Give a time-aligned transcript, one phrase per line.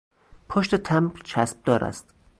[0.49, 2.13] پشت تمبر چسب دار است.